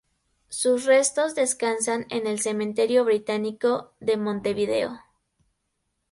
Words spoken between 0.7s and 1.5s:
restos